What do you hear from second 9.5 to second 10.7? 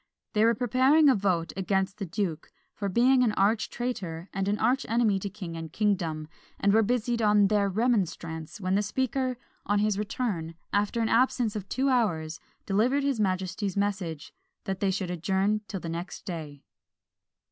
on his return,